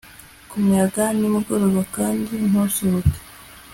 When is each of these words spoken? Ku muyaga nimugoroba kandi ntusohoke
Ku 0.49 0.55
muyaga 0.63 1.03
nimugoroba 1.19 1.81
kandi 1.95 2.33
ntusohoke 2.49 3.17